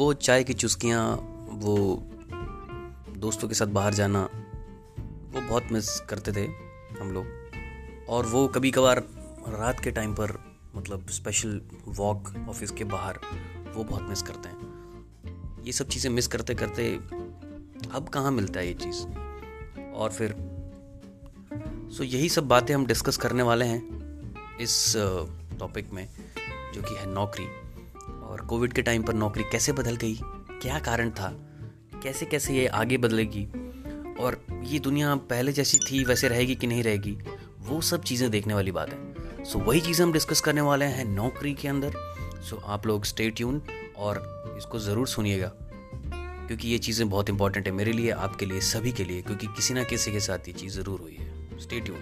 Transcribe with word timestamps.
वो 0.00 0.12
चाय 0.12 0.44
की 0.44 0.52
चुस्कियाँ, 0.52 1.14
वो 1.52 2.02
दोस्तों 3.16 3.48
के 3.48 3.54
साथ 3.54 3.66
बाहर 3.66 3.94
जाना, 3.94 4.22
वो 5.32 5.40
बहुत 5.40 5.68
मिस 5.72 6.00
करते 6.00 6.32
थे 6.32 6.44
हम 7.00 7.10
लोग। 7.12 7.26
और 8.08 8.26
वो 8.26 8.48
कभी 8.48 8.70
कभार 8.70 8.98
रात 9.48 9.80
के 9.80 9.90
टाइम 9.90 10.14
पर 10.14 10.56
मतलब 10.76 11.06
स्पेशल 11.08 11.60
वॉक 11.88 12.32
ऑफ़िस 12.48 12.70
के 12.70 12.84
बाहर, 12.84 13.18
वो 13.74 13.84
बहुत 13.84 14.02
मिस 14.02 14.22
करते 14.22 14.48
हैं। 14.48 15.64
ये 15.64 15.72
सब 15.72 15.88
चीज़ें 15.88 16.10
मिस 16.10 16.26
करते 16.26 16.54
करते 16.54 16.94
अब 17.92 18.08
कहाँ 18.14 18.30
मिलता 18.30 18.60
है 18.60 18.66
ये 18.66 18.74
चीज़? 18.74 19.06
और 19.92 20.10
फिर 20.10 20.36
सो 21.96 22.04
यही 22.04 22.28
सब 22.28 22.48
बातें 22.48 22.74
हम 22.74 22.86
डिस्कस 22.86 23.16
करने 23.16 23.42
वाले 23.42 23.64
हैं 23.64 23.82
इस 24.60 24.94
टॉपिक 25.58 25.92
में, 25.92 26.08
जो 26.74 26.82
कि 26.82 26.94
है 26.94 27.14
नौकरी। 27.14 27.69
और 28.30 28.40
कोविड 28.40 28.72
के 28.72 28.82
टाइम 28.82 29.02
पर 29.02 29.14
नौकरी 29.14 29.44
कैसे 29.44 29.72
बदल 29.72 29.96
गई? 29.96 30.18
क्या 30.62 30.78
कारण 30.78 31.10
था? 31.10 31.32
कैसे 32.02 32.26
कैसे 32.26 32.54
ये 32.54 32.66
आगे 32.66 32.96
बदलेगी? 32.96 33.44
और 34.20 34.46
ये 34.62 34.78
दुनिया 34.78 35.14
पहले 35.14 35.52
जैसी 35.52 35.78
थी, 35.78 36.04
वैसे 36.04 36.28
रहेगी 36.28 36.54
कि 36.54 36.66
नहीं 36.66 36.82
रहेगी? 36.82 37.18
वो 37.58 37.80
सब 37.80 38.02
चीज़ें 38.02 38.30
देखने 38.30 38.54
वाली 38.54 38.72
बात 38.72 38.90
है। 38.92 39.44
सो 39.44 39.58
वही 39.58 39.80
चीज़ें 39.80 40.06
हम 40.06 40.12
डिस्कस 40.12 40.40
करने 40.40 40.60
वाले 40.60 40.84
हैं 40.84 41.04
नौकरी 41.04 41.54
के 41.54 41.68
अंदर। 41.68 41.92
सो 42.42 42.56
आप 42.56 42.86
लोग 42.86 43.04
स्टे 43.04 43.30
ट्यून 43.30 43.62
और 43.96 44.44
इसको 44.58 44.78
ज़रूर 44.78 45.08
सुनिएगा। 45.08 45.52
क्योंकि 46.46 46.68
ये 46.68 46.78
चीज़ें 46.78 47.10
बहुत 47.10 47.30
इंपॉर्टेंट 47.30 47.66
है 47.66 47.72
मेरे 47.72 47.92
लिए, 47.92 48.10
आपके 48.10 48.46
लिए, 48.46 48.60
सभी 48.60 48.92
के 48.92 49.04
लिए, 49.04 49.22
क्योंकि 49.22 49.46
किसी 49.46 49.74
ना 49.74 49.82
किसी 49.82 50.12
के 50.12 50.20
साथ 50.20 50.38
ये 50.38 50.52
चीज़ 50.52 50.72
ज़रूर 50.80 51.00
हुई 51.00 51.16
है। 51.20 51.58
Stay 51.58 51.80
tune 51.80 51.98